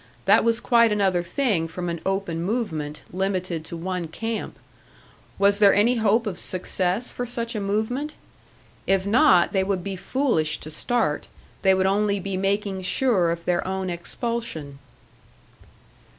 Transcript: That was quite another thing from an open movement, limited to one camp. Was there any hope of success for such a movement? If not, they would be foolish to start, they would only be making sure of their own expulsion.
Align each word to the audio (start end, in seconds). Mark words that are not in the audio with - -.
That 0.25 0.43
was 0.43 0.59
quite 0.59 0.91
another 0.91 1.21
thing 1.21 1.67
from 1.67 1.87
an 1.87 2.01
open 2.07 2.41
movement, 2.41 3.01
limited 3.13 3.63
to 3.65 3.77
one 3.77 4.07
camp. 4.07 4.57
Was 5.37 5.59
there 5.59 5.75
any 5.75 5.97
hope 5.97 6.25
of 6.25 6.39
success 6.39 7.11
for 7.11 7.23
such 7.23 7.53
a 7.53 7.59
movement? 7.59 8.15
If 8.87 9.05
not, 9.05 9.53
they 9.53 9.63
would 9.63 9.83
be 9.83 9.95
foolish 9.95 10.59
to 10.61 10.71
start, 10.71 11.27
they 11.61 11.75
would 11.75 11.85
only 11.85 12.19
be 12.19 12.35
making 12.35 12.81
sure 12.81 13.29
of 13.29 13.45
their 13.45 13.63
own 13.67 13.91
expulsion. 13.91 14.79